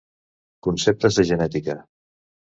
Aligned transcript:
Conceptes 0.67 1.19
de 1.21 1.25
Genètica. 1.31 1.75